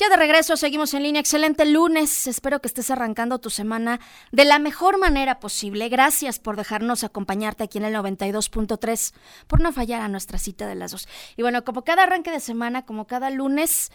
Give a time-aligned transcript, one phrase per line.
[0.00, 1.20] Ya de regreso, seguimos en línea.
[1.20, 2.26] Excelente lunes.
[2.26, 4.00] Espero que estés arrancando tu semana
[4.32, 5.90] de la mejor manera posible.
[5.90, 9.12] Gracias por dejarnos acompañarte aquí en el 92.3,
[9.46, 11.06] por no fallar a nuestra cita de las dos.
[11.36, 13.92] Y bueno, como cada arranque de semana, como cada lunes,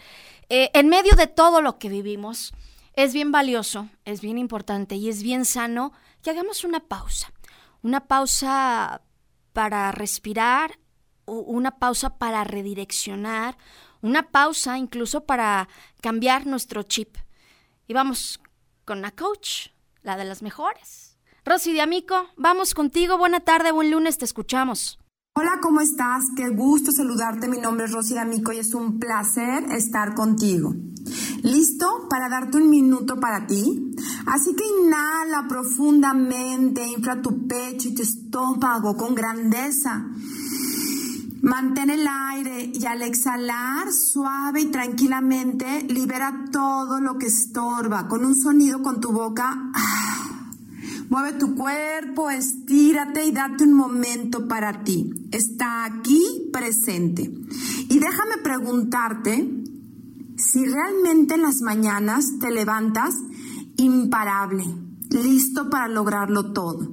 [0.48, 2.54] eh, en medio de todo lo que vivimos,
[2.92, 5.92] es bien valioso, es bien importante y es bien sano
[6.22, 7.32] que hagamos una pausa.
[7.82, 9.02] Una pausa
[9.52, 10.78] para respirar,
[11.26, 13.58] una pausa para redireccionar,
[14.06, 15.68] una pausa incluso para
[16.00, 17.16] cambiar nuestro chip.
[17.86, 18.40] Y vamos
[18.84, 19.68] con la coach,
[20.02, 21.18] la de las mejores.
[21.44, 23.18] Rosy de Amico, vamos contigo.
[23.18, 24.98] Buena tarde, buen lunes, te escuchamos.
[25.38, 26.24] Hola, ¿cómo estás?
[26.34, 27.46] Qué gusto saludarte.
[27.46, 30.74] Mi nombre es Rosy de Amico y es un placer estar contigo.
[31.42, 33.94] ¿Listo para darte un minuto para ti?
[34.26, 40.06] Así que inhala profundamente, infla tu pecho y tu estómago con grandeza.
[41.42, 48.24] Mantén el aire y al exhalar suave y tranquilamente libera todo lo que estorba con
[48.24, 49.70] un sonido con tu boca.
[51.08, 55.28] Mueve tu cuerpo, estírate y date un momento para ti.
[55.30, 57.22] Está aquí presente.
[57.88, 59.64] Y déjame preguntarte
[60.36, 63.14] si realmente en las mañanas te levantas
[63.76, 64.64] imparable,
[65.10, 66.92] listo para lograrlo todo.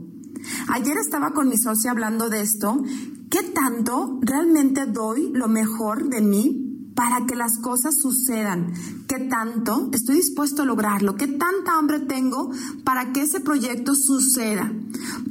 [0.68, 2.84] Ayer estaba con mi socia hablando de esto
[3.34, 8.72] ¿Qué tanto realmente doy lo mejor de mí para que las cosas sucedan?
[9.08, 11.16] ¿Qué tanto estoy dispuesto a lograrlo?
[11.16, 12.52] ¿Qué tanta hambre tengo
[12.84, 14.72] para que ese proyecto suceda?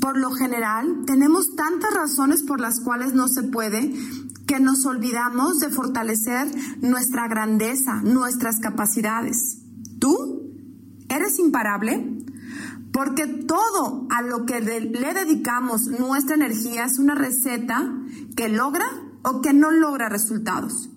[0.01, 3.95] Por lo general, tenemos tantas razones por las cuales no se puede
[4.49, 6.51] que nos olvidamos de fortalecer
[6.81, 9.59] nuestra grandeza, nuestras capacidades.
[10.01, 10.51] ¿Tú
[11.09, 12.22] eres imparable?
[12.93, 17.91] Porque todo a lo que le dedicamos nuestra energía es una receta
[18.37, 18.87] que logra
[19.23, 20.91] o que no logra resultados.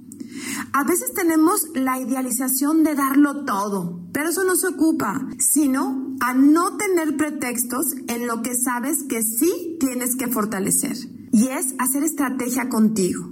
[0.73, 6.33] A veces tenemos la idealización de darlo todo, pero eso no se ocupa, sino a
[6.33, 10.97] no tener pretextos en lo que sabes que sí tienes que fortalecer.
[11.31, 13.31] Y es hacer estrategia contigo.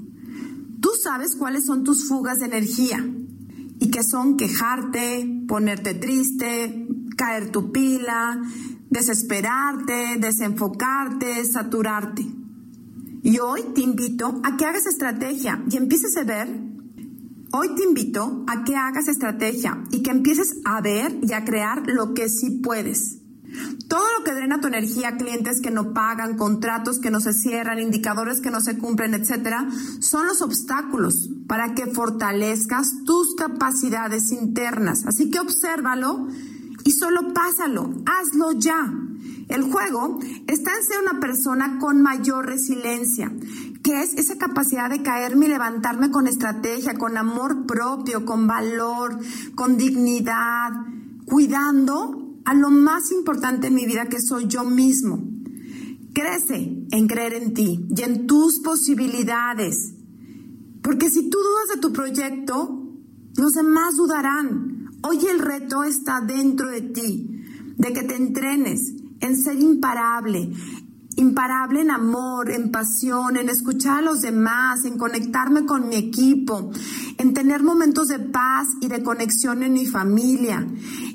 [0.82, 3.06] Tú sabes cuáles son tus fugas de energía
[3.80, 8.42] y que son quejarte, ponerte triste, caer tu pila,
[8.90, 12.26] desesperarte, desenfocarte, saturarte.
[13.24, 16.48] Y hoy te invito a que hagas estrategia y empieces a ver.
[17.54, 21.84] Hoy te invito a que hagas estrategia y que empieces a ver y a crear
[21.88, 23.20] lo que sí puedes.
[23.88, 27.80] Todo lo que drena tu energía, clientes que no pagan, contratos que no se cierran,
[27.80, 29.68] indicadores que no se cumplen, etcétera,
[30.00, 35.06] son los obstáculos para que fortalezcas tus capacidades internas.
[35.06, 36.28] Así que obsérvalo
[36.84, 38.94] y solo pásalo, hazlo ya.
[39.50, 43.32] El juego está en ser una persona con mayor resiliencia,
[43.84, 49.20] que es esa capacidad de caerme y levantarme con estrategia, con amor propio, con valor,
[49.56, 50.72] con dignidad,
[51.26, 55.24] cuidando a lo más importante en mi vida que soy yo mismo.
[56.14, 59.94] Crece en creer en ti y en tus posibilidades.
[60.82, 62.84] Porque si tú dudas de tu proyecto,
[63.38, 64.73] los demás dudarán.
[65.06, 67.44] Hoy el reto está dentro de ti,
[67.76, 70.50] de que te entrenes en ser imparable,
[71.18, 76.72] imparable en amor, en pasión, en escuchar a los demás, en conectarme con mi equipo,
[77.18, 80.66] en tener momentos de paz y de conexión en mi familia,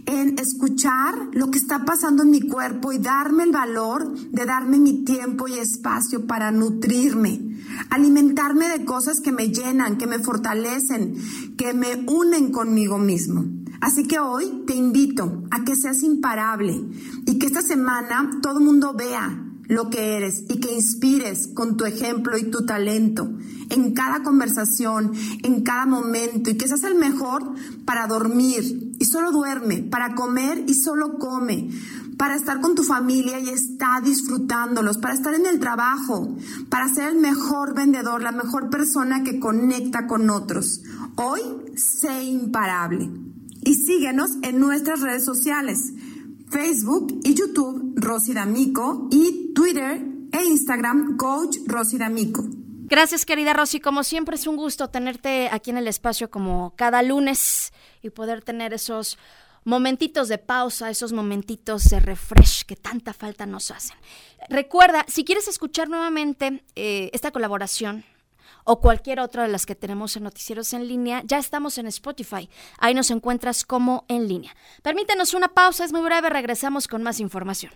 [0.05, 4.79] en escuchar lo que está pasando en mi cuerpo y darme el valor de darme
[4.79, 7.57] mi tiempo y espacio para nutrirme,
[7.89, 11.17] alimentarme de cosas que me llenan, que me fortalecen,
[11.57, 13.58] que me unen conmigo mismo.
[13.81, 16.81] Así que hoy te invito a que seas imparable
[17.27, 21.77] y que esta semana todo el mundo vea lo que eres y que inspires con
[21.77, 23.31] tu ejemplo y tu talento
[23.69, 25.13] en cada conversación,
[25.43, 30.65] en cada momento y que seas el mejor para dormir y solo duerme, para comer
[30.67, 31.69] y solo come,
[32.17, 36.37] para estar con tu familia y está disfrutándolos, para estar en el trabajo,
[36.71, 40.81] para ser el mejor vendedor, la mejor persona que conecta con otros.
[41.15, 41.41] Hoy
[41.77, 43.28] sé imparable
[43.69, 45.93] y síguenos en nuestras redes sociales,
[46.51, 52.47] Facebook y YouTube Rosy D'Amico y Twitter e Instagram Coach Rosy D'Amico.
[52.87, 57.03] Gracias querida Rosy, como siempre es un gusto tenerte aquí en el espacio como cada
[57.03, 59.19] lunes y poder tener esos
[59.65, 63.99] momentitos de pausa, esos momentitos de refresh que tanta falta nos hacen.
[64.49, 68.03] Recuerda, si quieres escuchar nuevamente eh, esta colaboración,
[68.69, 72.51] o cualquier otra de las que tenemos en Noticieros en línea, ya estamos en Spotify.
[72.77, 74.55] Ahí nos encuentras como en línea.
[74.83, 77.73] Permítenos una pausa, es muy breve, regresamos con más información.